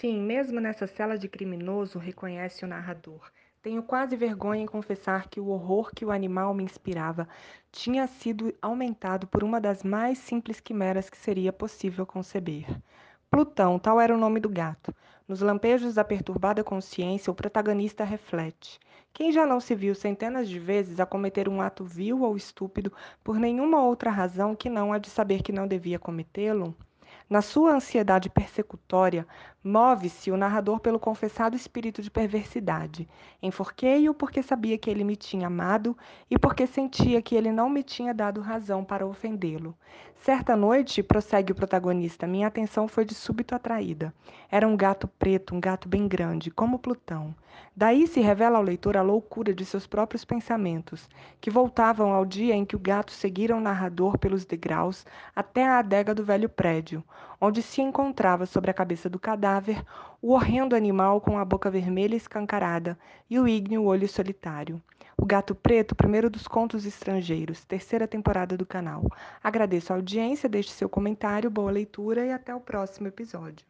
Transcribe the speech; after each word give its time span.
Sim, 0.00 0.22
mesmo 0.22 0.60
nessa 0.60 0.86
cela 0.86 1.18
de 1.18 1.28
criminoso, 1.28 1.98
reconhece 1.98 2.64
o 2.64 2.68
narrador. 2.68 3.32
Tenho 3.60 3.82
quase 3.82 4.14
vergonha 4.14 4.62
em 4.62 4.66
confessar 4.66 5.28
que 5.28 5.40
o 5.40 5.48
horror 5.48 5.90
que 5.92 6.04
o 6.04 6.12
animal 6.12 6.54
me 6.54 6.62
inspirava 6.62 7.28
tinha 7.72 8.06
sido 8.06 8.54
aumentado 8.62 9.26
por 9.26 9.42
uma 9.42 9.60
das 9.60 9.82
mais 9.82 10.18
simples 10.18 10.60
quimeras 10.60 11.10
que 11.10 11.16
seria 11.16 11.52
possível 11.52 12.06
conceber. 12.06 12.64
Plutão, 13.28 13.76
tal 13.76 14.00
era 14.00 14.14
o 14.14 14.18
nome 14.18 14.38
do 14.38 14.48
gato. 14.48 14.94
Nos 15.26 15.40
lampejos 15.40 15.94
da 15.94 16.04
perturbada 16.04 16.62
consciência, 16.62 17.32
o 17.32 17.34
protagonista 17.34 18.04
reflete. 18.04 18.78
Quem 19.12 19.32
já 19.32 19.44
não 19.44 19.58
se 19.58 19.74
viu 19.74 19.96
centenas 19.96 20.48
de 20.48 20.60
vezes 20.60 21.00
a 21.00 21.06
cometer 21.06 21.48
um 21.48 21.60
ato 21.60 21.82
vil 21.84 22.22
ou 22.22 22.36
estúpido 22.36 22.92
por 23.24 23.36
nenhuma 23.36 23.82
outra 23.82 24.12
razão 24.12 24.54
que 24.54 24.70
não 24.70 24.92
a 24.92 24.98
de 24.98 25.10
saber 25.10 25.42
que 25.42 25.50
não 25.50 25.66
devia 25.66 25.98
cometê-lo? 25.98 26.72
Na 27.28 27.42
sua 27.42 27.74
ansiedade 27.74 28.30
persecutória, 28.30 29.26
move-se 29.68 30.30
o 30.30 30.36
narrador 30.36 30.80
pelo 30.80 30.98
confessado 30.98 31.54
espírito 31.54 32.00
de 32.00 32.10
perversidade. 32.10 33.06
Enforquei-o 33.42 34.14
porque 34.14 34.42
sabia 34.42 34.78
que 34.78 34.88
ele 34.88 35.04
me 35.04 35.14
tinha 35.14 35.46
amado 35.46 35.96
e 36.30 36.38
porque 36.38 36.66
sentia 36.66 37.20
que 37.20 37.36
ele 37.36 37.52
não 37.52 37.68
me 37.68 37.82
tinha 37.82 38.14
dado 38.14 38.40
razão 38.40 38.82
para 38.82 39.06
ofendê-lo. 39.06 39.76
Certa 40.22 40.56
noite, 40.56 41.02
prossegue 41.02 41.52
o 41.52 41.54
protagonista, 41.54 42.26
minha 42.26 42.46
atenção 42.46 42.88
foi 42.88 43.04
de 43.04 43.14
súbito 43.14 43.54
atraída. 43.54 44.12
Era 44.50 44.66
um 44.66 44.76
gato 44.76 45.06
preto, 45.06 45.54
um 45.54 45.60
gato 45.60 45.88
bem 45.88 46.08
grande, 46.08 46.50
como 46.50 46.78
Plutão. 46.78 47.34
Daí 47.76 48.06
se 48.06 48.20
revela 48.20 48.58
ao 48.58 48.64
leitor 48.64 48.96
a 48.96 49.02
loucura 49.02 49.54
de 49.54 49.64
seus 49.64 49.86
próprios 49.86 50.24
pensamentos, 50.24 51.08
que 51.40 51.50
voltavam 51.50 52.12
ao 52.12 52.24
dia 52.24 52.54
em 52.54 52.64
que 52.64 52.74
o 52.74 52.78
gato 52.78 53.12
seguira 53.12 53.54
o 53.54 53.60
narrador 53.60 54.18
pelos 54.18 54.44
degraus 54.44 55.06
até 55.34 55.64
a 55.64 55.78
adega 55.78 56.14
do 56.14 56.24
velho 56.24 56.48
prédio, 56.48 57.04
onde 57.40 57.62
se 57.62 57.80
encontrava 57.80 58.46
sobre 58.46 58.70
a 58.70 58.74
cabeça 58.74 59.08
do 59.08 59.18
cadáver 59.18 59.57
o 60.20 60.32
horrendo 60.32 60.74
animal 60.74 61.20
com 61.20 61.38
a 61.38 61.44
boca 61.44 61.70
vermelha 61.70 62.16
escancarada 62.16 62.98
e 63.28 63.38
o 63.38 63.46
ígneo 63.46 63.84
olho 63.84 64.08
solitário. 64.08 64.82
O 65.16 65.26
Gato 65.26 65.54
Preto, 65.54 65.94
primeiro 65.94 66.30
dos 66.30 66.46
contos 66.46 66.86
estrangeiros, 66.86 67.64
terceira 67.64 68.06
temporada 68.06 68.56
do 68.56 68.66
canal. 68.66 69.04
Agradeço 69.42 69.92
a 69.92 69.96
audiência, 69.96 70.48
deixe 70.48 70.70
seu 70.70 70.88
comentário, 70.88 71.50
boa 71.50 71.70
leitura 71.70 72.24
e 72.24 72.32
até 72.32 72.54
o 72.54 72.60
próximo 72.60 73.08
episódio. 73.08 73.66